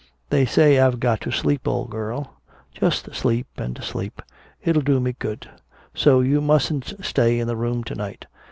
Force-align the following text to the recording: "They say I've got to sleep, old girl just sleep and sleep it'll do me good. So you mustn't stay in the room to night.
"They 0.31 0.47
say 0.47 0.79
I've 0.79 0.99
got 0.99 1.21
to 1.21 1.31
sleep, 1.31 1.67
old 1.67 1.91
girl 1.91 2.41
just 2.73 3.13
sleep 3.13 3.45
and 3.57 3.77
sleep 3.83 4.19
it'll 4.63 4.81
do 4.81 4.99
me 4.99 5.13
good. 5.13 5.47
So 5.93 6.21
you 6.21 6.41
mustn't 6.41 6.95
stay 7.05 7.37
in 7.39 7.45
the 7.47 7.55
room 7.55 7.83
to 7.83 7.93
night. 7.93 8.25